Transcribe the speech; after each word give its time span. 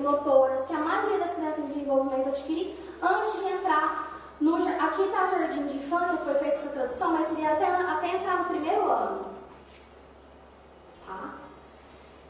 Motoras, 0.00 0.66
que 0.66 0.74
a 0.74 0.78
maioria 0.78 1.18
das 1.18 1.34
crianças 1.34 1.58
em 1.60 1.68
desenvolvimento 1.68 2.28
adquire 2.28 2.78
antes 3.02 3.32
de 3.40 3.48
entrar 3.48 4.10
no. 4.40 4.56
Aqui 4.56 5.02
está 5.02 5.26
o 5.26 5.30
jardim 5.30 5.66
de 5.66 5.76
infância, 5.76 6.16
foi 6.18 6.34
feita 6.34 6.56
essa 6.56 6.68
tradução, 6.70 7.12
mas 7.12 7.28
seria 7.28 7.52
até, 7.52 7.66
até 7.66 8.16
entrar 8.16 8.38
no 8.38 8.44
primeiro 8.46 8.90
ano. 8.90 9.26
Tá? 11.06 11.34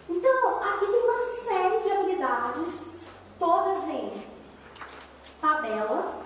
Então, 0.09 0.63
aqui 0.63 0.87
tem 0.87 1.03
uma 1.03 1.45
série 1.45 1.83
de 1.83 1.93
habilidades, 1.93 3.05
todas 3.39 3.85
em 3.89 4.23
tabela. 5.41 6.21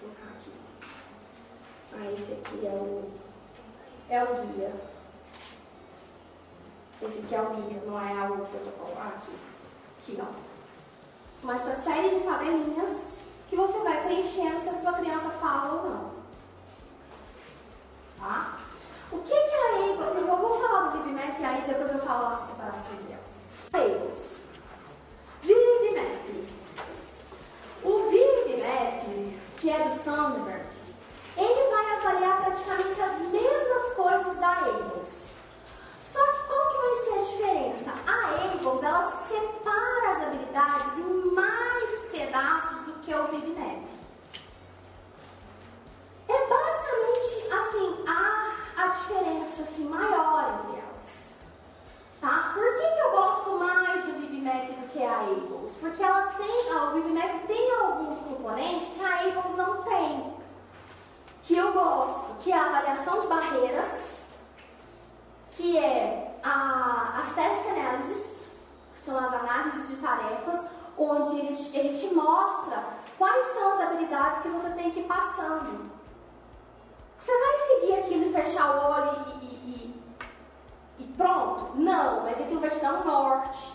Vou 0.00 0.10
colocar 0.10 0.32
aqui. 0.36 0.52
Ah, 1.92 2.12
esse 2.12 2.32
aqui 2.32 2.66
é 2.66 2.70
o, 2.70 3.10
é 4.08 4.24
o 4.24 4.46
guia. 4.46 4.95
Esse 7.02 7.18
aqui 7.18 7.34
é 7.34 7.40
o 7.40 7.50
guia, 7.50 7.82
não 7.86 8.00
é 8.00 8.28
o 8.28 8.46
protocolo. 8.46 8.94
Ah, 8.98 9.12
aqui. 9.16 9.36
Aqui, 9.98 10.18
ó. 10.20 10.26
São 11.40 11.52
essa 11.52 11.82
série 11.82 12.10
de 12.10 12.20
tabelinhas 12.20 13.10
que 13.48 13.56
você 13.56 13.78
vai 13.80 14.02
preenchendo 14.04 14.60
se 14.60 14.68
a 14.68 14.80
sua 14.80 14.92
criança 14.94 15.30
faz 15.30 15.72
ou 15.72 15.82
não. 15.90 16.10
Tá? 18.18 18.58
O 19.12 19.18
que, 19.18 19.30
que 19.30 19.34
é 19.34 19.62
a 19.62 19.76
Abel? 19.76 20.20
Eu 20.20 20.36
vou 20.36 20.60
falar 20.60 20.90
do 20.90 20.98
VibMap 20.98 21.44
aí 21.44 21.62
depois 21.66 21.92
eu 21.92 22.00
falo 22.00 22.26
a 22.26 22.46
separação 22.46 22.92
entre 22.92 23.12
elas. 23.12 23.40
Abels. 23.72 24.36
VibMap. 25.42 26.48
O 27.84 28.10
VibMap, 28.10 29.38
que 29.58 29.70
é 29.70 29.78
do 29.78 30.02
Sandberg, 30.02 30.66
ele 31.36 31.70
vai 31.70 31.96
avaliar 31.96 32.44
praticamente 32.44 33.00
as 33.00 33.18
mesmas 33.30 33.92
coisas 33.94 34.36
da 34.40 34.50
Abels. 34.50 35.26
Só 36.00 36.20
que 36.20 36.46
qual 36.48 36.68
que 36.68 36.78
vai 36.78 37.04
ser 37.04 37.12
a 37.12 37.22
diferença? 37.22 37.94
A 38.08 38.44
Abels, 38.44 38.82
ela 38.82 39.24
separa 39.28 40.10
as 40.10 40.22
habilidades 40.22 40.98
em 40.98 41.30
mais 41.32 42.06
pedaços 42.10 42.80
do 42.86 42.94
que 43.02 43.14
o 43.14 43.28
VibMap. 43.28 43.86
É 46.28 46.46
basicamente 46.48 47.52
assim, 47.52 48.04
a 48.08 48.56
a 48.76 48.88
diferença 48.88 49.62
assim, 49.62 49.88
maior 49.88 50.60
entre 50.64 50.80
elas. 50.80 51.36
Tá? 52.20 52.52
Por 52.54 52.74
que, 52.74 52.90
que 52.90 52.98
eu 53.00 53.10
gosto 53.10 53.50
mais 53.58 54.04
do 54.04 54.20
VibMap 54.20 54.68
do 54.68 54.88
que 54.88 55.02
a 55.02 55.20
Ables? 55.20 55.72
Porque 55.80 56.02
ela 56.02 56.26
tem, 56.34 56.72
a, 56.72 56.84
o 56.84 56.94
VibMap 56.94 57.46
tem 57.46 57.74
alguns 57.74 58.18
componentes 58.18 58.88
que 58.94 59.04
a 59.04 59.20
Ables 59.20 59.56
não 59.56 59.82
tem. 59.82 60.36
Que 61.42 61.56
eu 61.56 61.72
gosto, 61.72 62.34
que 62.42 62.52
é 62.52 62.58
a 62.58 62.66
avaliação 62.66 63.20
de 63.20 63.26
barreiras, 63.28 64.20
que 65.56 65.78
é 65.78 66.38
a, 66.42 67.20
as 67.20 67.34
task 67.34 67.66
analysis, 67.68 68.48
que 68.92 69.00
são 69.00 69.18
as 69.18 69.32
análises 69.32 69.88
de 69.88 69.96
tarefas, 69.96 70.64
onde 70.98 71.38
ele, 71.38 71.54
ele 71.74 71.96
te 71.96 72.14
mostra 72.14 72.84
quais 73.18 73.46
são 73.54 73.72
as 73.72 73.80
habilidades 73.80 74.42
que 74.42 74.48
você 74.48 74.70
tem 74.70 74.90
que 74.90 75.00
ir 75.00 75.04
passando. 75.04 75.96
Você 77.26 77.32
vai 77.40 77.66
seguir 77.66 77.94
aquilo 77.94 78.28
e 78.28 78.32
fechar 78.32 78.70
o 78.70 78.88
olho 78.88 79.26
e, 79.42 79.46
e, 79.46 79.94
e, 81.00 81.02
e, 81.02 81.04
pronto? 81.16 81.72
Não, 81.74 82.22
mas 82.22 82.40
aquilo 82.40 82.60
vai 82.60 82.70
te 82.70 82.78
dar 82.78 83.00
um 83.00 83.04
norte. 83.04 83.74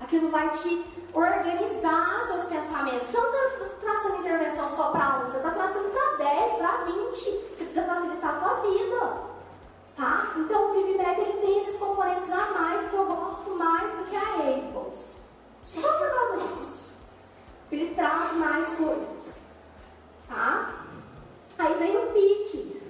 Aquilo 0.00 0.30
vai 0.30 0.48
te 0.50 0.84
organizar 1.14 2.24
seus 2.26 2.46
pensamentos. 2.46 3.06
Você 3.06 3.20
não 3.20 3.28
está 3.28 3.66
traçando 3.80 4.16
intervenção 4.16 4.68
só 4.76 4.90
para 4.90 5.18
um, 5.18 5.26
você 5.26 5.36
está 5.36 5.50
traçando 5.52 5.90
para 5.90 6.16
10, 6.24 6.52
para 6.54 6.76
20. 6.78 6.96
Você 7.14 7.64
precisa 7.64 7.86
facilitar 7.86 8.34
a 8.34 8.40
sua 8.40 8.54
vida. 8.54 9.22
Tá? 9.96 10.32
Então 10.38 10.70
o 10.70 10.74
VibMap 10.74 11.18
ele 11.20 11.40
tem 11.40 11.58
esses 11.58 11.78
componentes 11.78 12.32
a 12.32 12.46
mais 12.46 12.90
que 12.90 12.96
eu 12.96 13.06
gosto 13.06 13.50
mais 13.50 13.92
do 13.92 14.04
que 14.06 14.16
a 14.16 14.22
Apples. 14.22 15.24
Só 15.64 15.80
por 15.80 16.10
causa 16.10 16.36
disso. 16.48 16.92
Ele 17.70 17.94
traz 17.94 18.32
mais 18.32 18.66
coisas. 18.74 19.34
Tá? 20.28 20.82
Aí 21.58 21.74
vem 21.74 21.96
o 21.96 22.12
PIC. 22.12 22.82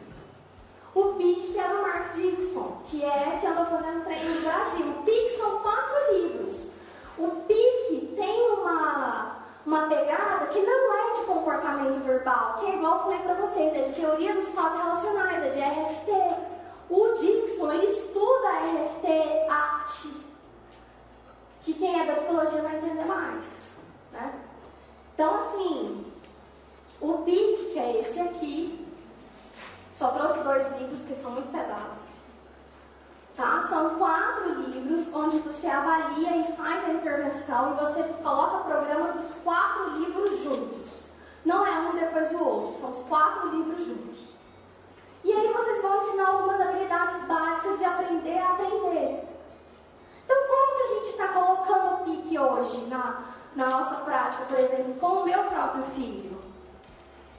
O 0.94 1.14
PIC 1.14 1.52
que 1.52 1.58
é 1.58 1.68
do 1.68 1.82
Mark 1.82 2.10
Dixon, 2.12 2.82
que 2.86 3.04
é 3.04 3.38
que 3.40 3.46
andou 3.46 3.66
fazendo 3.66 4.04
treino 4.04 4.34
no 4.34 4.40
Brasil. 4.42 4.90
O 4.90 5.02
PIC 5.04 5.36
são 5.36 5.58
quatro 5.58 6.14
livros. 6.14 6.70
O 7.18 7.28
PIC 7.46 8.14
tem 8.16 8.50
uma, 8.50 9.36
uma 9.66 9.86
pegada 9.88 10.46
que 10.46 10.60
não 10.60 10.94
é 10.94 11.12
de 11.12 11.20
comportamento 11.24 12.04
verbal, 12.04 12.56
que 12.58 12.66
é 12.66 12.74
igual 12.76 12.96
eu 12.96 13.02
falei 13.02 13.18
para 13.20 13.34
vocês, 13.34 13.74
é 13.74 13.82
de 13.82 13.92
teoria 13.92 14.34
dos 14.34 14.48
quadros 14.48 14.82
relacionais, 14.82 15.42
é 15.44 15.50
de 15.50 15.60
RFT. 15.60 16.52
O 16.88 17.12
Dixon, 17.12 17.72
ele 17.72 17.86
estuda 17.86 18.48
RFT, 18.48 19.50
ACT, 19.50 20.08
que 21.62 21.74
quem 21.74 22.00
é 22.00 22.06
da 22.06 22.14
psicologia 22.14 22.62
vai 22.62 22.76
entender 22.76 23.04
mais. 23.04 23.70
Né? 24.12 24.34
Então, 25.14 25.34
assim, 25.40 26.12
o 27.02 27.18
PIC, 27.24 27.72
que 27.72 27.78
é 27.80 27.98
esse 27.98 28.20
aqui, 28.20 28.82
só 29.98 30.08
trouxe 30.08 30.38
dois 30.38 30.78
livros 30.78 31.00
que 31.04 31.16
são 31.20 31.32
muito 31.32 31.50
pesados. 31.50 31.98
Tá? 33.36 33.66
São 33.68 33.98
quatro 33.98 34.54
livros 34.54 35.12
onde 35.12 35.38
você 35.38 35.66
avalia 35.66 36.36
e 36.36 36.52
faz 36.56 36.84
a 36.84 36.92
intervenção 36.92 37.72
e 37.72 37.84
você 37.84 38.02
coloca 38.22 38.64
programas 38.64 39.14
dos 39.16 39.34
quatro 39.42 39.98
livros 39.98 40.44
juntos. 40.44 41.06
Não 41.44 41.66
é 41.66 41.70
um 41.70 41.98
depois 41.98 42.30
do 42.30 42.44
outro, 42.44 42.80
são 42.80 42.90
os 42.90 43.06
quatro 43.08 43.48
livros 43.48 43.84
juntos. 43.84 44.18
E 45.24 45.32
aí 45.32 45.52
vocês 45.52 45.82
vão 45.82 46.02
ensinar 46.02 46.28
algumas 46.28 46.60
habilidades 46.60 47.24
básicas 47.26 47.78
de 47.78 47.84
aprender 47.84 48.38
a 48.38 48.52
aprender. 48.52 49.28
Então, 50.24 50.36
como 50.46 50.76
que 50.76 50.82
a 50.82 50.94
gente 50.94 51.08
está 51.10 51.28
colocando 51.28 51.94
o 51.94 52.04
PIC 52.04 52.38
hoje 52.38 52.86
na, 52.86 53.22
na 53.56 53.70
nossa 53.70 53.96
prática, 53.96 54.44
por 54.44 54.58
exemplo, 54.58 54.94
com 54.94 55.06
o 55.06 55.24
meu 55.24 55.44
próprio 55.44 55.82
filho? 55.96 56.42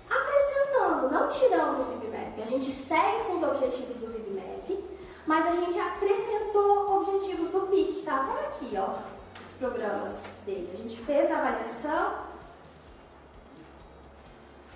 acrescentando, 0.09 1.11
não 1.11 1.29
tirando 1.29 1.81
o 1.81 1.99
VibMap. 1.99 2.41
A 2.41 2.45
gente 2.45 2.71
segue 2.71 3.23
com 3.25 3.37
os 3.37 3.43
objetivos 3.43 3.97
do 3.97 4.07
VibMap, 4.07 4.83
mas 5.33 5.47
a 5.47 5.55
gente 5.55 5.79
acrescentou 5.79 6.97
objetivos 6.97 7.49
do 7.49 7.61
PIC, 7.61 8.03
tá 8.05 8.17
até 8.17 8.45
aqui, 8.45 8.77
ó, 8.77 8.99
os 9.43 9.51
programas 9.53 10.37
dele. 10.45 10.69
A 10.71 10.77
gente 10.77 10.95
fez 11.01 11.31
a 11.31 11.39
avaliação, 11.39 12.17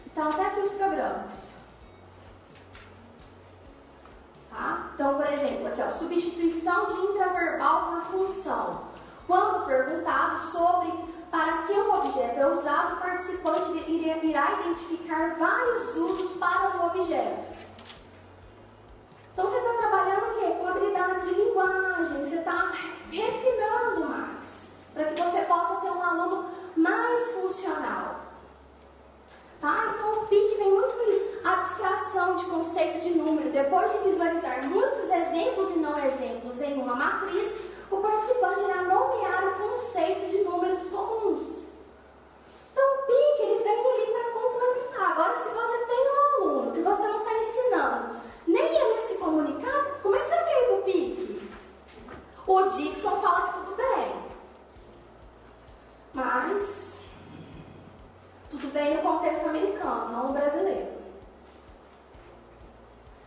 então 0.07 0.29
até 0.29 0.47
aqui 0.47 0.61
os 0.61 0.71
programas. 0.71 1.51
Tá? 4.49 4.89
Então, 4.95 5.13
por 5.13 5.27
exemplo, 5.27 5.67
aqui, 5.67 5.79
ó, 5.79 5.91
substituição 5.91 6.87
de 6.87 7.01
intraverbal 7.05 7.91
por 7.91 8.01
função. 8.05 8.87
Quando 9.27 9.67
perguntado 9.67 10.43
sobre 10.47 10.91
para 11.29 11.67
que 11.67 11.73
um 11.73 11.93
objeto 11.93 12.39
é 12.39 12.47
usado, 12.47 12.95
o 12.95 13.01
participante 13.01 13.91
irá 13.91 14.59
identificar 14.61 15.35
vários 15.37 15.95
usos 15.95 16.35
para 16.37 16.77
um 16.77 16.87
objeto. 16.87 17.56
de 21.27 21.41
linguagem, 21.41 22.25
você 22.25 22.37
está 22.37 22.71
refinando 23.11 24.05
mais, 24.05 24.81
para 24.93 25.05
que 25.05 25.21
você 25.21 25.41
possa 25.41 25.81
ter 25.81 25.91
um 25.91 26.01
aluno 26.01 26.49
mais 26.75 27.31
funcional. 27.31 28.21
Tá? 29.59 29.93
Então 29.93 30.23
o 30.23 30.27
PIC 30.27 30.55
vem 30.57 30.71
muito 30.71 30.95
com 30.95 31.11
isso. 31.11 31.39
A 31.43 31.53
abstração 31.53 32.35
de 32.35 32.45
conceito 32.45 32.99
de 33.01 33.13
número, 33.15 33.49
depois 33.49 33.91
de 33.91 34.09
visualizar 34.09 34.63
muitos 34.69 35.09
exemplos 35.09 35.75
e 35.75 35.79
não 35.79 35.97
exemplos 35.97 36.61
em 36.61 36.73
uma 36.73 36.95
matriz, 36.95 37.51
o 37.89 37.97
participante 37.97 38.61
irá 38.63 38.83
nomear 38.83 39.47
o 39.47 39.69
conceito 39.69 40.29
de 40.29 40.43
números 40.43 40.87
comuns. 40.89 41.56
Bem 58.77 58.95
no 58.95 59.01
contexto 59.01 59.49
americano, 59.49 60.11
não 60.11 60.27
no 60.27 60.33
brasileiro. 60.33 60.87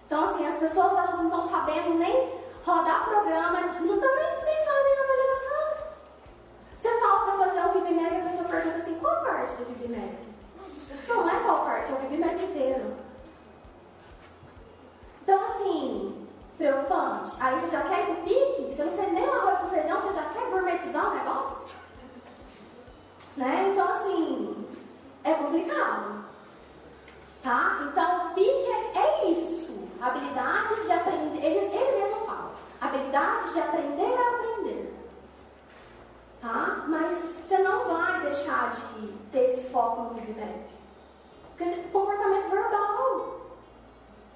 Então, 0.06 0.24
assim, 0.24 0.46
as 0.46 0.56
pessoas 0.56 0.92
elas 0.92 1.18
não 1.18 1.24
estão 1.24 1.44
sabendo 1.48 1.98
nem 1.98 2.40
rodar 2.64 3.04
programa, 3.04 3.60
não 3.60 4.00
também 4.00 4.44
nem 4.44 4.64
fazem 4.64 4.98
avaliação. 5.00 5.86
Você 6.76 7.00
fala 7.00 7.24
para 7.24 7.38
fazer 7.38 7.60
um 7.66 7.72
VibMap 7.72 8.12
e 8.12 8.20
a 8.20 8.30
pessoa 8.30 8.48
pergunta 8.48 8.76
assim, 8.76 8.98
qual 9.00 9.22
parte 9.22 9.56
do 9.56 9.64
VibMap? 9.64 10.18
Não, 11.08 11.16
não 11.16 11.30
é 11.30 11.40
qual 11.40 11.64
parte, 11.64 11.90
é 11.90 11.94
o 11.94 11.98
VibMap 11.98 12.42
inteiro. 12.42 12.94
Então, 15.22 15.44
assim, 15.44 16.28
preocupante. 16.56 17.32
Aí 17.40 17.60
você 17.60 17.70
já 17.70 17.82
quer 17.82 18.02
ir 18.02 18.06
pro 18.06 18.24
pique, 18.24 18.72
você 18.72 18.84
não 18.84 18.92
fez 18.92 19.12
nem 19.12 19.28
um 19.28 19.32
arroz 19.32 19.58
com 19.58 19.68
feijão, 19.68 20.00
você 20.00 20.14
já 20.14 20.24
quer 20.30 20.50
gourmetizar 20.50 21.10
o 21.10 21.16
negócio? 21.16 21.70
Né? 23.36 23.70
Então, 23.72 23.88
assim, 23.88 24.60
é 25.24 25.34
complicado. 25.34 26.24
Tá? 27.42 27.88
Então, 27.90 28.34
pique 28.34 28.70
é, 28.70 28.98
é 28.98 29.30
isso. 29.30 29.88
Habilidades 30.00 30.84
de 30.84 30.92
aprender. 30.92 31.44
Ele, 31.44 31.58
ele 31.58 32.02
mesmo 32.02 32.26
fala. 32.26 32.54
Habilidades 32.80 33.52
de 33.52 33.60
aprender 33.60 34.14
a 34.14 34.30
aprender. 34.30 34.94
Tá? 36.40 36.84
Mas 36.86 37.18
você 37.18 37.58
não 37.58 37.84
vai 37.84 38.20
deixar 38.20 38.70
de 38.70 39.08
ter 39.30 39.50
esse 39.50 39.68
foco 39.70 40.02
no 40.02 40.14
feedback. 40.14 40.70
Porque 41.56 41.82
comportamento 41.92 42.50
verbal. 42.50 43.40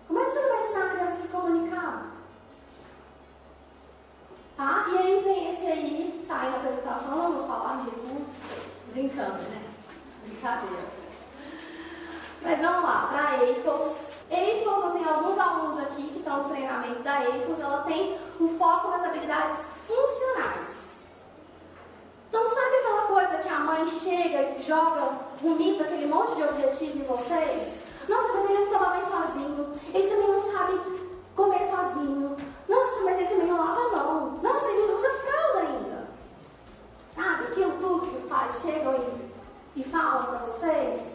Como 0.07 0.21
é 0.21 0.25
que 0.27 0.31
você 0.33 0.49
vai 0.49 0.65
ensinar 0.65 0.85
a 0.85 0.89
criança 0.91 1.13
a 1.13 1.17
se 1.17 1.29
comunicar? 1.29 2.07
Tá? 4.57 4.85
E 4.89 4.99
aí 4.99 5.23
vem 5.25 5.49
esse 5.49 5.67
aí, 5.67 6.25
tá 6.29 6.41
aí 6.41 6.51
na 6.51 6.57
apresentação, 6.59 7.17
não 7.17 7.33
vou 7.33 7.47
falar, 7.49 7.77
me 7.79 7.91
Brincando, 8.95 9.43
né? 9.43 9.61
Brincadeira. 10.25 10.85
Mas 12.43 12.61
vamos 12.61 12.85
lá, 12.85 13.09
para 13.11 13.45
EIFOS. 13.45 14.15
EIFOS, 14.31 14.85
eu 14.85 14.91
tenho 14.93 15.09
alguns 15.09 15.37
alunos 15.37 15.81
aqui 15.81 16.03
que 16.11 16.19
estão 16.19 16.45
no 16.45 16.49
treinamento 16.51 17.03
da 17.03 17.25
EIFOS, 17.25 17.59
ela 17.59 17.83
tem 17.83 18.17
um 18.41 18.57
foco 18.57 18.93
nas 18.93 19.05
habilidades 19.05 19.67
funcionais. 19.89 21.05
Então, 22.29 22.45
sabe 22.55 22.77
aquela 22.77 23.03
coisa 23.03 23.43
que 23.43 23.49
a 23.49 23.59
mãe 23.59 23.89
chega 23.89 24.61
joga, 24.61 25.19
vomita 25.43 25.85
aquele 25.85 26.07
monte 26.07 26.37
de 26.37 26.45
objetivo 26.45 26.99
em 26.99 27.05
vocês? 27.05 27.75
Nossa, 28.09 28.33
mas 28.33 28.51
ele 28.51 28.65
não 28.65 28.73
toma 28.73 28.91
banho 28.91 29.11
sozinho, 29.11 29.73
ele 29.93 30.09
também 30.09 30.29
não 30.29 30.53
sabe 30.53 30.81
comer 31.35 31.69
sozinho. 31.69 32.37
Nossa, 32.69 33.03
mas 33.03 33.19
ele 33.19 33.29
também 33.29 33.47
não 33.49 33.59
lava 33.59 33.81
a 33.81 33.91
mão. 33.91 34.41
Nossa, 34.43 34.67
ele 34.67 34.93
usa 34.93 35.11
fralda 35.11 35.59
ainda. 35.59 36.09
Sabe 37.15 37.45
aquilo 37.45 37.73
tudo 37.81 38.09
que 38.09 38.17
os 38.17 38.25
pais 38.25 38.55
chegam 38.63 38.95
e, 39.77 39.85
falam 39.85 40.27
para 40.27 40.39
vocês? 40.39 41.15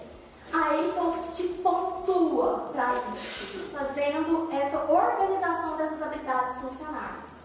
a 0.52 0.72
Apple 0.72 1.34
te 1.36 1.44
pontua 1.62 2.70
para 2.72 2.94
isso, 3.14 3.70
fazendo 3.72 4.50
essa 4.52 4.80
organização 4.92 5.78
dessas 5.78 6.02
habilidades 6.02 6.58
funcionais. 6.58 7.40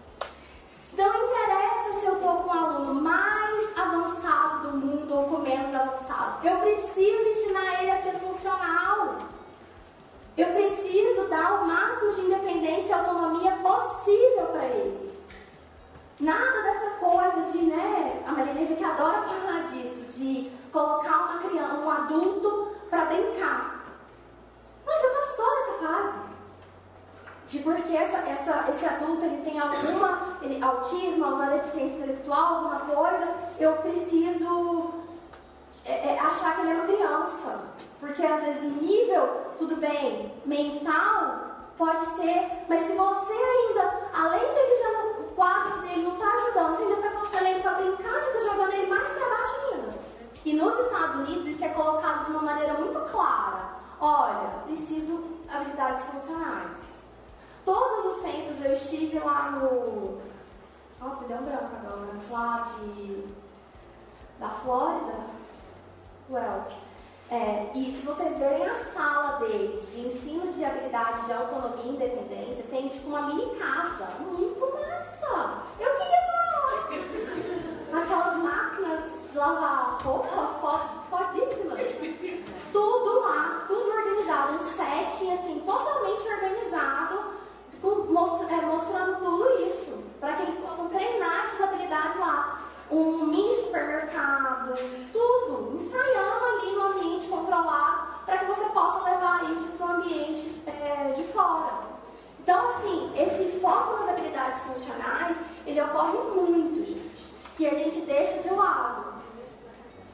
Não 0.97 1.25
interessa 1.25 1.99
se 1.99 2.05
eu 2.05 2.15
estou 2.15 2.37
com 2.37 2.49
um 2.49 2.53
aluno 2.53 2.95
mais 2.95 3.77
avançado 3.77 4.71
do 4.71 4.77
mundo 4.77 5.13
ou 5.13 5.23
com 5.25 5.37
menos 5.39 5.73
avançado. 5.75 6.47
Eu 6.47 6.57
preciso 6.57 7.29
ensinar 7.29 7.81
ele 7.81 7.91
a 7.91 8.01
ser 8.01 8.13
funcional. 8.13 9.17
Eu 10.37 10.47
preciso 10.47 11.27
dar 11.27 11.61
o 11.61 11.67
máximo 11.67 12.13
de 12.13 12.21
independência 12.21 12.87
e 12.87 12.93
autonomia 12.93 13.51
possível 13.57 14.47
para 14.51 14.65
ele. 14.65 15.19
Nada 16.19 16.61
dessa 16.61 16.91
coisa 16.91 17.51
de, 17.51 17.57
né, 17.65 18.23
a 18.25 18.31
Maria 18.31 18.75
que 18.75 18.83
adora 18.83 19.23
falar 19.23 19.63
disso, 19.67 20.05
de 20.17 20.49
colocar 20.71 21.25
uma 21.25 21.39
criança, 21.39 21.73
um 21.75 21.84
adulto 21.95 22.75
para 22.89 23.05
brincar. 23.05 23.85
Mas 24.85 25.01
já 25.01 25.09
passou 25.09 25.57
essa 25.57 25.87
fase. 25.87 26.19
De 27.47 27.59
porque 27.59 27.95
essa, 27.95 28.17
essa, 28.17 28.65
esse 28.69 28.85
adulto 28.85 29.25
ele 29.25 29.43
tem 29.43 29.59
alguma 29.59 30.37
ele, 30.41 30.63
autismo, 30.63 31.25
alguma 31.25 31.47
deficiência 31.47 31.97
intelectual, 31.97 32.55
alguma 32.55 32.79
coisa, 32.79 33.33
eu 33.59 33.73
preciso 33.77 34.93
é, 35.85 36.13
é, 36.13 36.19
achar 36.19 36.55
que 36.55 36.61
ele 36.61 36.71
é 36.71 36.73
uma 36.73 36.85
criança. 36.85 37.59
Porque 37.99 38.25
às 38.25 38.43
vezes 38.43 38.63
nível, 38.81 39.51
tudo 39.57 39.75
bem, 39.77 40.33
mental, 40.45 41.45
pode 41.77 42.05
ser, 42.17 42.65
mas 42.67 42.87
se 42.87 42.93
você 42.93 43.33
ainda, 43.33 44.09
além 44.13 44.39
dele 44.39 44.75
já 44.81 45.03
no 45.03 45.23
quadro 45.35 45.81
dele 45.81 46.03
não 46.03 46.13
está 46.13 46.27
ajudando, 46.27 46.77
você 46.77 46.83
ainda 46.83 46.95
está 46.95 47.09
colocando 47.11 47.45
ele 47.45 47.61
para 47.61 47.73
brincar, 47.73 48.21
você 48.21 48.37
está 48.37 48.53
jogando 48.53 48.73
ele 48.73 48.87
mais 48.87 49.09
para 49.09 49.29
baixo 49.29 49.55
ainda. 49.71 49.93
E 50.45 50.53
nos 50.53 50.79
Estados 50.79 51.15
Unidos 51.15 51.47
isso 51.47 51.65
é 51.65 51.69
colocado 51.69 52.25
de 52.25 52.31
uma 52.31 52.43
maneira 52.43 52.73
muito 52.75 52.99
clara. 53.11 53.75
Olha, 53.99 54.49
preciso 54.65 55.23
habilidades 55.49 56.05
funcionais. 56.05 56.95
Todos 57.63 58.05
os 58.05 58.21
centros 58.21 58.63
eu 58.63 58.73
estive 58.73 59.17
lá 59.19 59.51
no. 59.51 60.19
Nossa, 60.99 61.21
me 61.21 61.27
deu 61.27 61.37
um 61.37 61.45
Lá 62.29 62.67
de. 62.67 63.25
da 64.39 64.49
Flórida. 64.49 65.25
Wells. 66.29 66.73
É, 67.31 67.71
e 67.73 67.97
se 67.97 68.05
vocês 68.05 68.37
verem 68.37 68.67
a 68.67 68.75
sala 68.93 69.39
deles 69.39 69.91
de 69.91 70.01
ensino 70.01 70.51
de 70.51 70.63
habilidade 70.63 71.25
de 71.25 71.33
autonomia 71.33 71.83
e 71.85 71.95
independência, 71.95 72.65
tem 72.69 72.87
tipo 72.87 73.07
uma 73.07 73.21
mini 73.21 73.55
casa. 73.55 74.07
Muito 74.19 74.59
massa! 74.59 75.63
Eu 75.79 75.91
queria 75.97 76.19
lá! 76.31 76.89
Aquelas 78.01 78.37
máquinas 78.37 79.15
lavar 79.35 79.97
roupa 80.01 81.05
fodíssimas. 81.09 81.79
Tudo 82.71 83.19
lá, 83.21 83.65
tudo 83.67 83.89
organizado, 83.91 84.55
um 84.55 84.59
set 84.59 85.31
assim, 85.31 85.61
totalmente 85.65 86.27
organizado, 86.27 87.23
tipo, 87.71 88.07
é, 88.49 88.61
mostrando 88.65 89.19
tudo 89.19 89.49
isso, 89.61 90.03
para 90.19 90.33
que 90.33 90.43
eles 90.43 90.59
possam 90.59 90.89
treinar 90.89 91.45
essas 91.45 91.61
habilidades 91.61 92.19
lá. 92.19 92.61
Um 92.91 93.25
mini 93.25 93.63
supermercado, 93.63 94.75
tudo, 95.11 95.77
ensaiando 95.81 96.45
ali 96.45 96.75
no 96.75 96.81
ambiente 96.83 97.27
controlado, 97.27 98.07
para 98.25 98.37
que 98.37 98.45
você 98.45 98.65
possa 98.65 99.03
levar 99.03 99.51
isso 99.51 99.69
para 99.77 99.87
o 99.87 99.89
ambiente 99.95 100.61
é, 100.67 101.13
de 101.15 101.23
fora. 101.23 101.85
Então, 102.39 102.69
assim, 102.69 103.11
esse 103.17 103.59
foco 103.59 103.97
nas 103.97 104.09
habilidades 104.09 104.61
funcionais, 104.63 105.35
ele 105.75 105.81
ocorre 105.81 106.17
muito, 106.17 106.85
gente. 106.85 107.33
E 107.59 107.67
a 107.67 107.73
gente 107.73 108.01
deixa 108.01 108.41
de 108.41 108.49
lado. 108.49 109.15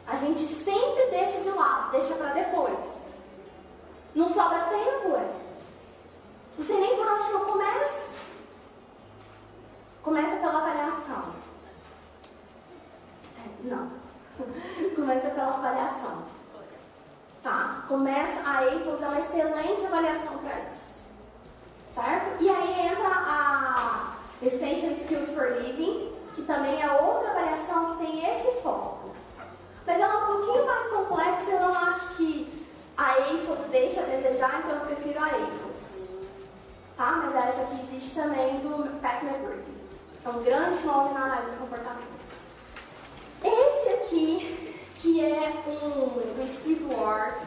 A 0.08 0.16
gente 0.16 0.40
sempre 0.40 1.06
deixa 1.12 1.40
de 1.42 1.50
lado, 1.50 1.92
deixa 1.92 2.16
para 2.16 2.34
depois. 2.34 3.16
Não 4.16 4.28
sobra 4.34 4.60
tempo, 4.60 5.16
é. 5.16 5.34
Não 6.58 6.66
sei 6.66 6.80
nem 6.80 6.96
por 6.96 7.08
onde 7.08 7.32
eu 7.32 7.40
começo. 7.42 8.02
Começa 10.02 10.36
pela 10.38 10.58
avaliação. 10.58 11.34
É, 13.38 13.68
não. 13.68 13.92
Começa 14.96 15.30
pela 15.30 15.56
avaliação. 15.56 16.24
Tá? 17.44 17.86
Começa 17.88 18.42
a 18.46 18.66
EIFOS 18.66 19.02
é 19.02 19.08
uma 19.08 19.20
excelente 19.20 19.86
avaliação 19.86 20.38
para 20.40 20.60
isso. 20.62 21.02
Certo? 21.94 22.42
E 22.42 22.50
aí 22.50 22.88
entra 22.88 23.08
a 23.08 24.11
Essential 24.42 24.92
Skills 24.92 25.30
for 25.36 25.62
Living, 25.62 26.12
que 26.36 26.42
também 26.44 26.82
é 26.82 26.92
outra 27.02 27.32
avaliação 27.32 27.96
que 27.96 28.06
tem 28.06 28.26
esse 28.26 28.62
foco. 28.62 29.12
Mas 29.86 30.00
ela 30.00 30.14
é 30.14 30.18
um 30.18 30.26
pouquinho 30.38 30.66
mais 30.66 30.88
complexa 30.88 31.52
eu 31.52 31.60
não 31.60 31.74
acho 31.74 32.16
que 32.16 32.68
a 32.98 33.20
EIFOS 33.20 33.60
deixa 33.72 34.02
a 34.02 34.06
desejar, 34.06 34.60
então 34.60 34.72
eu 34.72 34.86
prefiro 34.86 35.24
a 35.24 35.30
EIFOS. 35.30 36.08
Tá? 36.96 37.12
Mas 37.24 37.36
essa 37.36 37.62
aqui 37.62 37.82
existe 37.84 38.16
também 38.16 38.60
do 38.60 39.00
Pat 39.02 39.24
McGrady. 39.24 39.82
É 40.24 40.30
um 40.30 40.44
grande 40.44 40.86
nome 40.86 41.14
na 41.14 41.26
análise 41.26 41.52
do 41.52 41.58
comportamento. 41.58 42.12
Esse 43.44 43.90
aqui, 43.90 44.82
que 44.96 45.26
é 45.26 45.52
um 45.68 46.10
do 46.10 46.60
Steve 46.60 46.94
Ward, 46.94 47.38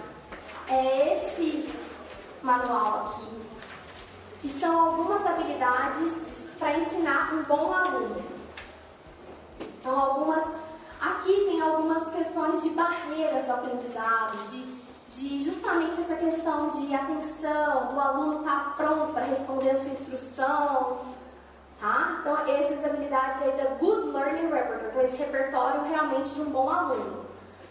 é 0.68 1.16
esse 1.16 1.72
manual 2.42 3.06
aqui, 3.06 3.28
que 4.42 4.48
são 4.48 4.88
algumas 4.88 5.24
habilidades 5.24 6.36
para 6.58 6.78
ensinar 6.78 7.32
um 7.32 7.42
bom 7.44 7.72
aluno. 7.72 8.22
São 9.82 9.98
algumas 9.98 10.64
Aqui 11.04 11.44
tem 11.44 11.60
algumas 11.60 12.08
questões 12.10 12.52
de 12.54 12.62
barreiras 12.74 13.44
do 13.44 13.52
aprendizado, 13.52 14.36
de, 14.50 14.64
de 15.08 15.44
justamente 15.44 16.00
essa 16.00 16.16
questão 16.16 16.68
de 16.68 16.94
atenção, 16.94 17.92
do 17.92 18.00
aluno 18.00 18.40
estar 18.40 18.64
tá 18.64 18.74
pronto 18.76 19.12
para 19.12 19.24
responder 19.24 19.70
a 19.70 19.74
sua 19.76 19.90
instrução, 19.90 20.98
tá? 21.80 22.18
Então, 22.20 22.38
essas 22.48 22.84
habilidades 22.84 23.42
aí 23.42 23.52
da 23.52 23.74
Good 23.76 24.08
Learning 24.08 24.50
Repertoire, 24.50 24.86
então 24.88 25.02
esse 25.02 25.16
repertório 25.16 25.82
realmente 25.82 26.30
de 26.30 26.40
um 26.40 26.50
bom 26.50 26.68
aluno. 26.68 27.24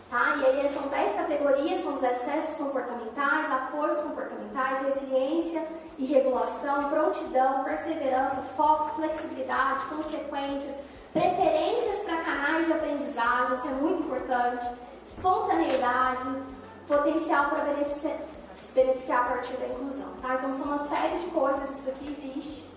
Tá? 0.10 0.36
E 0.38 0.46
aí 0.46 0.72
são 0.72 0.90
10 0.90 1.16
categorias, 1.16 1.84
são 1.84 1.96
os 1.96 2.04
excessos 2.04 2.56
comportamentais, 2.56 3.52
apoios 3.52 3.98
comportamentais, 3.98 4.86
resiliência 4.86 5.68
e 5.98 6.06
regulação, 6.06 6.88
prontidão, 6.90 7.64
perseverança, 7.64 8.36
foco, 8.56 8.96
flexibilidade, 8.98 9.86
consequências, 9.86 10.78
preferências 11.12 12.04
para 12.04 12.18
canais 12.18 12.68
de 12.68 12.74
aprendizagem, 12.74 13.56
isso 13.56 13.68
é 13.68 13.72
muito 13.72 14.04
importante, 14.04 14.66
espontaneidade, 15.04 16.44
potencial 16.88 17.50
para 17.50 17.66
beneficiar, 17.66 18.18
se 18.58 18.72
beneficiar 18.74 19.22
a 19.22 19.30
partir 19.30 19.54
da 19.54 19.68
inclusão. 19.68 20.14
Tá? 20.22 20.36
Então 20.36 20.52
são 20.52 20.66
uma 20.66 20.88
série 20.88 21.20
de 21.20 21.26
coisas, 21.28 21.80
isso 21.80 21.90
aqui 21.90 22.08
existe, 22.08 22.70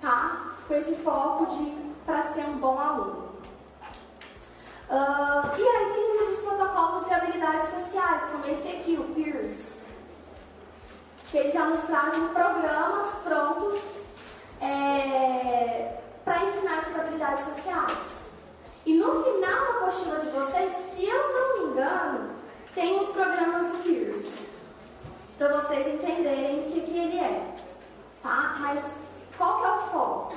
tá? 0.00 0.52
com 0.66 0.74
esse 0.74 0.94
foco 0.96 1.46
de 1.46 1.86
para 2.04 2.22
ser 2.22 2.44
um 2.44 2.58
bom 2.58 2.78
aluno. 2.78 3.26
Uh, 4.88 5.58
e 5.58 5.68
aí 5.68 5.92
temos 5.92 6.38
os 6.38 6.44
protocolos 6.44 7.06
de 7.06 7.14
habilidades 7.14 7.68
sociais, 7.70 8.22
como 8.30 8.46
esse 8.46 8.68
aqui, 8.68 8.96
o 8.96 9.14
PEERS, 9.14 9.82
que 11.28 11.38
eles 11.38 11.52
já 11.52 11.64
nos 11.64 11.80
trazem 11.80 12.28
programas 12.28 13.14
prontos 13.24 13.80
é, 14.60 15.98
para 16.24 16.44
ensinar 16.44 16.78
essas 16.78 17.00
habilidades 17.00 17.44
sociais. 17.46 18.30
E 18.84 18.94
no 18.94 19.24
final 19.24 19.66
da 19.66 19.70
apostila 19.72 20.20
de 20.20 20.30
vocês, 20.30 20.72
se 20.94 21.04
eu 21.04 21.32
não 21.32 21.58
me 21.58 21.72
engano, 21.72 22.30
tem 22.72 23.00
os 23.00 23.08
programas 23.08 23.64
do 23.64 23.82
PEERS, 23.82 24.24
para 25.36 25.48
vocês 25.48 25.88
entenderem 25.88 26.60
o 26.60 26.70
que, 26.70 26.80
que 26.82 26.96
ele 26.96 27.18
é. 27.18 27.54
Tá? 28.22 28.56
Mas 28.60 28.84
qual 29.36 29.58
que 29.58 29.64
é 29.64 29.70
o 29.70 29.78
foco? 29.88 30.36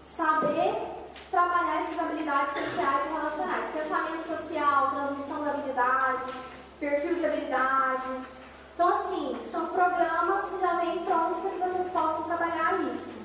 Saber 0.00 0.90
trabalhar 1.30 1.82
essas 1.82 1.98
habilidades 1.98 2.52
sociais 2.52 3.06
e 3.06 3.12
relacionais. 3.12 3.72
Pensamento 3.72 4.36
social, 4.36 4.90
transmissão 4.90 5.44
da 5.44 5.50
habilidade, 5.50 6.32
perfil 6.78 7.14
de 7.16 7.26
habilidades. 7.26 8.50
Então, 8.74 8.88
assim, 8.88 9.38
são 9.50 9.66
programas 9.66 10.44
que 10.46 10.60
já 10.60 10.74
vêm 10.80 11.04
prontos 11.04 11.38
para 11.38 11.50
que 11.50 11.58
vocês 11.58 11.92
possam 11.92 12.22
trabalhar 12.24 12.80
isso. 12.92 13.20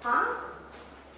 Tá? 0.00 0.28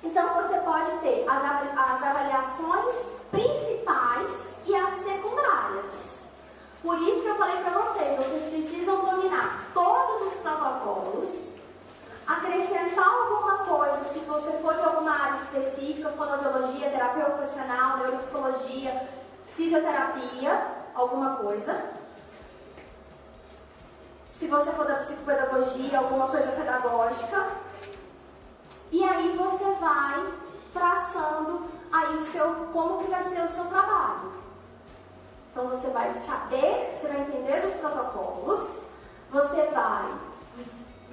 Então, 0.02 0.34
você 0.34 0.58
pode 0.58 0.90
ter 0.98 1.26
as, 1.28 1.42
as 1.76 2.02
avaliações 2.02 2.94
principais 3.30 4.56
e 4.66 4.74
as 4.74 4.94
secundárias. 5.04 6.24
Por 6.82 6.98
isso 6.98 7.22
que 7.22 7.28
eu 7.28 7.36
falei 7.36 7.62
para 7.62 7.78
vocês, 7.78 8.16
vocês 8.16 8.50
precisam 8.50 9.04
dominar 9.04 9.66
todos 9.74 10.32
os 10.32 10.40
protocolos 10.40 11.50
acrescentar 12.30 13.06
alguma 13.06 13.58
coisa, 13.58 14.04
se 14.12 14.20
você 14.20 14.52
for 14.58 14.74
de 14.74 14.82
alguma 14.82 15.10
área 15.10 15.40
específica, 15.42 16.10
fonoaudiologia, 16.10 16.90
terapia 16.90 17.26
ocupacional, 17.26 17.98
neuropsicologia, 17.98 19.08
fisioterapia, 19.56 20.66
alguma 20.94 21.36
coisa. 21.36 21.90
Se 24.40 24.46
você 24.46 24.72
for 24.72 24.86
da 24.86 24.94
psicopedagogia, 24.94 25.98
alguma 25.98 26.26
coisa 26.26 26.50
pedagógica. 26.52 27.46
E 28.90 29.04
aí 29.04 29.36
você 29.36 29.64
vai 29.72 30.32
traçando 30.72 31.66
aí 31.92 32.16
o 32.16 32.32
seu, 32.32 32.48
como 32.72 33.04
que 33.04 33.10
vai 33.10 33.22
ser 33.22 33.44
o 33.44 33.48
seu 33.50 33.66
trabalho. 33.66 34.32
Então 35.52 35.68
você 35.68 35.88
vai 35.88 36.14
saber, 36.20 36.96
você 36.96 37.08
vai 37.08 37.20
entender 37.20 37.66
os 37.66 37.74
protocolos, 37.80 38.78
você 39.30 39.66
vai 39.66 40.10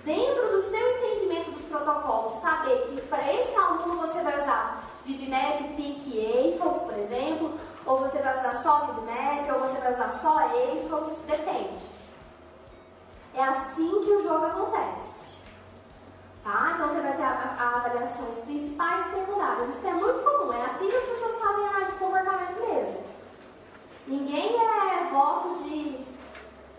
dentro 0.05 0.47
do 0.49 0.61
seu 0.69 0.97
entendimento 0.97 1.51
dos 1.51 1.65
protocolos, 1.65 2.39
saber 2.39 2.77
que 2.87 3.01
para 3.07 3.33
esse 3.33 3.53
aluno 3.57 4.07
você 4.07 4.21
vai 4.21 4.41
usar 4.41 4.83
VibMap, 5.05 5.75
PIC 5.75 6.01
e 6.13 6.55
AFOS, 6.61 6.81
por 6.83 6.97
exemplo, 6.97 7.59
ou 7.85 7.97
você 7.97 8.19
vai 8.19 8.39
usar 8.39 8.53
só 8.63 8.85
VibMap, 8.85 9.51
ou 9.51 9.67
você 9.67 9.77
vai 9.79 9.91
usar 9.91 10.11
só 10.11 10.37
AFOS, 10.45 11.17
depende. 11.27 11.96
Avaliações 17.97 18.43
principais 18.45 19.07
e 19.07 19.09
secundárias. 19.11 19.75
Isso 19.75 19.87
é 19.87 19.93
muito 19.93 20.21
comum, 20.21 20.53
é 20.53 20.65
assim 20.65 20.89
que 20.89 20.95
as 20.95 21.03
pessoas 21.03 21.37
fazem 21.39 21.67
análise 21.67 21.91
de 21.93 21.97
comportamento 21.97 22.59
mesmo. 22.59 23.03
Ninguém 24.05 24.55
é 24.55 25.09
voto 25.11 25.63
de, 25.63 26.05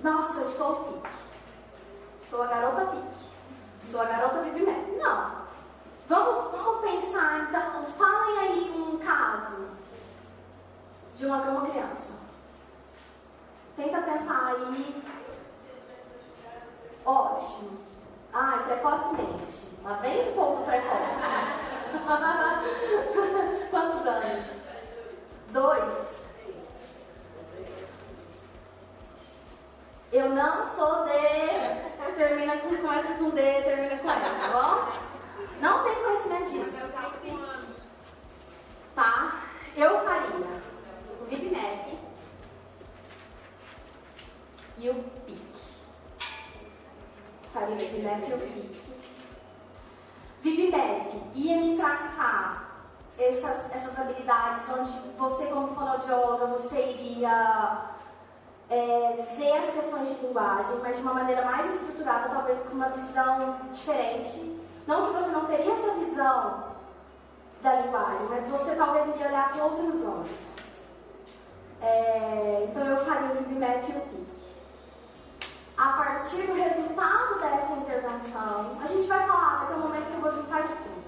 nossa, 0.01 0.41
eu 0.41 0.51
sou 0.53 0.73
o 0.73 0.85
PIC. 0.85 1.09
Sou 2.31 2.43
a 2.43 2.47
garota 2.47 2.87
pique. 2.87 3.91
Sou 3.91 4.01
a 4.01 4.05
garota 4.05 4.43
vivimento. 4.43 4.97
Não. 4.99 5.39
Vamos, 6.09 6.53
vamos 6.53 6.81
pensar, 6.81 7.49
então, 7.49 7.87
falem 7.99 8.39
aí 8.39 8.71
um 8.71 8.99
caso 8.99 9.67
de 11.17 11.27
uma, 11.27 11.37
uma 11.39 11.71
criança. 11.71 12.19
Tenta 13.77 14.01
pensar 14.01 14.47
aí. 14.47 15.03
Ótimo. 17.05 17.79
Ai, 18.41 18.63
precocemente. 18.63 19.67
Lá 19.83 19.95
vem 19.95 20.21
esse 20.21 20.31
povo 20.31 20.65
precoce. 20.65 21.19
Quantos 23.69 24.07
anos? 24.07 24.45
Dois? 25.51 26.09
Eu 30.13 30.29
não 30.31 30.73
sou 30.77 31.05
de. 31.05 31.89
Termina 32.15 32.57
com, 32.59 32.77
começa 32.77 33.15
com 33.15 33.31
D, 33.31 33.43
termina 33.43 33.99
com 33.99 34.09
E, 34.09 34.13
tá 34.13 34.49
bom? 34.53 34.87
Não 35.61 35.83
tem 35.83 35.97
conhecimento 35.97 36.51
disso. 36.53 36.97
Tá? 38.95 39.43
Eu 39.77 40.05
faria 40.05 40.31
o 41.21 41.25
VibMap 41.29 41.99
e 44.79 44.91
o 44.91 44.95
PIC. 45.27 45.58
Faria 47.53 47.75
o 47.75 47.79
VibMap 47.79 48.29
e 48.29 48.35
o 48.35 48.39
PIC. 48.39 48.99
VibMap 50.43 51.33
ia 51.35 51.57
me 51.57 51.77
traçar 51.77 52.69
essas, 53.19 53.75
essas 53.75 53.99
habilidades 53.99 54.63
onde 54.69 54.93
você, 55.17 55.47
como 55.47 55.75
fonoaudióloga, 55.75 56.47
você 56.47 56.93
iria 56.93 57.89
é, 58.71 59.35
ver 59.37 59.53
as 59.57 59.71
questões 59.71 60.09
de 60.09 60.27
linguagem, 60.27 60.77
mas 60.83 60.97
de 60.97 61.03
uma 61.03 61.15
maneira 61.15 61.45
mais 61.45 61.75
estruturada, 61.75 62.29
talvez 62.29 62.61
com 62.61 62.75
uma 62.75 62.91
visão 62.91 63.57
diferente. 63.73 64.61
Não 64.87 65.07
que 65.07 65.21
você 65.21 65.31
não 65.31 65.47
teria 65.47 65.73
essa 65.73 65.91
visão 65.95 66.65
da 67.63 67.75
linguagem, 67.81 68.27
mas 68.29 68.47
você 68.47 68.75
talvez 68.77 69.09
iria 69.09 69.29
olhar 69.29 69.53
com 69.53 69.61
outros 69.61 70.05
olhos. 70.05 70.31
É, 71.81 72.69
então 72.69 72.87
eu 72.87 73.05
faria 73.05 73.31
o 73.31 73.35
VibMap 73.35 73.89
e 73.89 73.93
o 73.93 74.01
PIC. 74.01 74.29
A 75.77 75.93
partir 75.93 76.43
do 76.43 76.55
resultado 76.55 77.39
dessa 77.41 77.73
intervenção, 77.73 78.79
a 78.83 78.87
gente 78.87 79.07
vai 79.07 79.27
falar, 79.27 79.59
vai 79.59 79.67
ter 79.69 79.75
um 79.75 79.87
momento 79.87 80.07
que 80.07 80.15
eu 80.15 80.21
vou 80.21 80.33
juntar 80.33 80.65
isso 80.65 80.75
tudo. 80.75 80.99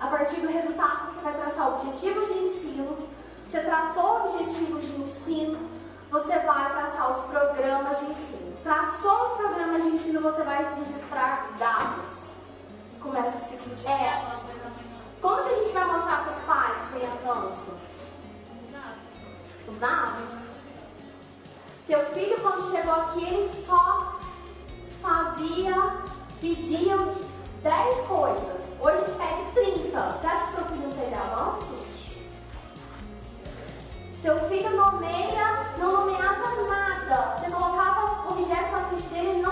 A 0.00 0.01
partir 0.12 0.42
do 0.42 0.48
resultado, 0.48 1.14
você 1.14 1.22
vai 1.22 1.34
traçar 1.34 1.68
objetivos 1.68 2.28
de 2.28 2.38
ensino, 2.38 2.98
você 3.46 3.60
traçou 3.60 4.26
objetivos 4.26 4.84
de 4.84 5.00
ensino, 5.00 5.58
você 6.10 6.38
vai 6.40 6.70
traçar 6.70 7.18
os 7.18 7.24
programas 7.24 7.98
de 7.98 8.04
ensino. 8.04 8.52
Traçou 8.62 9.26
os 9.26 9.32
programas 9.38 9.82
de 9.82 9.88
ensino, 9.88 10.20
você 10.20 10.42
vai 10.42 10.74
registrar 10.74 11.48
dados. 11.58 12.30
Começa 13.00 13.38
o 13.38 13.40
ciclo 13.40 13.74
de. 13.74 13.86
É. 13.86 14.22
Como 15.20 15.42
que 15.42 15.48
a 15.48 15.54
gente 15.54 15.72
vai 15.72 15.84
mostrar 15.86 16.24
para 16.24 16.32
os 16.32 16.42
pais 16.44 16.78
que 16.82 17.00
tem 17.00 17.08
avanço? 17.08 17.72
Os 19.66 19.78
dados. 19.78 20.42
Seu 21.86 22.04
filho, 22.06 22.40
quando 22.42 22.70
chegou 22.70 22.92
aqui, 22.92 23.24
ele 23.24 23.64
só 23.66 24.18
fazia, 25.00 25.74
pedia 26.40 26.96
10 27.62 28.06
coisas. 28.06 28.61
Hoje 28.82 28.98
ele 28.98 29.14
pede 29.16 29.52
30. 29.52 30.00
Você 30.00 30.26
acha 30.26 30.46
que 30.46 30.54
seu 30.56 30.64
filho 30.64 30.82
não 30.82 30.90
teve 30.90 31.14
avanço? 31.14 31.82
Seu 34.20 34.38
filho 34.48 34.70
nomeia, 34.76 35.72
não 35.78 35.92
nomeava 35.92 36.62
nada. 36.68 37.36
Você 37.38 37.48
colocava 37.48 38.28
objetos 38.28 38.72
na 38.72 38.84
frente 38.88 39.02
dele, 39.04 39.28
ele 39.28 39.42
não 39.42 39.51